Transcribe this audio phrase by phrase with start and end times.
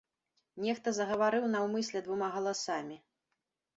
[0.65, 2.97] Нехта загаварыў наўмысля двума галасамі.